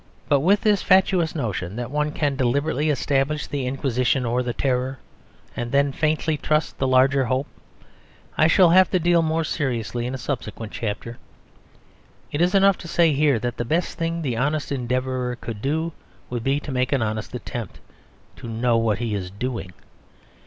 [0.27, 4.97] But with this fatuous notion that one can deliberately establish the Inquisition or the Terror,
[5.55, 7.45] and then faintly trust the larger hope,
[8.35, 11.19] I shall have to deal more seriously in a subsequent chapter.
[12.31, 15.93] It is enough to say here that the best thing the honest Endeavourer could do
[16.31, 17.79] would be to make an honest attempt
[18.37, 19.71] to know what he is doing.